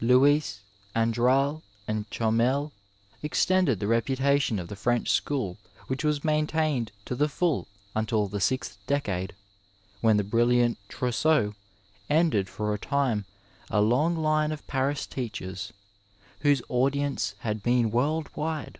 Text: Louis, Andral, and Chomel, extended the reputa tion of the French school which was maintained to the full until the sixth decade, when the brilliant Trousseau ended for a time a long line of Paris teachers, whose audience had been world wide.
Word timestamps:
Louis, 0.00 0.58
Andral, 0.96 1.60
and 1.86 2.08
Chomel, 2.08 2.72
extended 3.22 3.78
the 3.78 3.84
reputa 3.84 4.40
tion 4.40 4.58
of 4.58 4.68
the 4.68 4.74
French 4.74 5.10
school 5.10 5.58
which 5.86 6.02
was 6.02 6.24
maintained 6.24 6.92
to 7.04 7.14
the 7.14 7.28
full 7.28 7.68
until 7.94 8.26
the 8.26 8.40
sixth 8.40 8.78
decade, 8.86 9.34
when 10.00 10.16
the 10.16 10.24
brilliant 10.24 10.78
Trousseau 10.88 11.54
ended 12.08 12.48
for 12.48 12.72
a 12.72 12.78
time 12.78 13.26
a 13.68 13.82
long 13.82 14.16
line 14.16 14.50
of 14.50 14.66
Paris 14.66 15.04
teachers, 15.06 15.74
whose 16.40 16.62
audience 16.70 17.34
had 17.40 17.62
been 17.62 17.90
world 17.90 18.30
wide. 18.34 18.78